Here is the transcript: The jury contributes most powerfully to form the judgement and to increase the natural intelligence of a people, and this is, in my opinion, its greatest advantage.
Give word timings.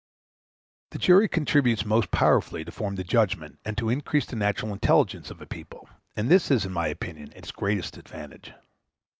The 0.89 0.97
jury 0.97 1.27
contributes 1.27 1.85
most 1.85 2.09
powerfully 2.09 2.65
to 2.65 2.71
form 2.71 2.95
the 2.95 3.03
judgement 3.03 3.59
and 3.63 3.77
to 3.77 3.91
increase 3.91 4.25
the 4.25 4.35
natural 4.35 4.73
intelligence 4.73 5.29
of 5.29 5.39
a 5.41 5.45
people, 5.45 5.87
and 6.15 6.27
this 6.27 6.49
is, 6.49 6.65
in 6.65 6.73
my 6.73 6.87
opinion, 6.87 7.31
its 7.35 7.51
greatest 7.51 7.97
advantage. 7.97 8.51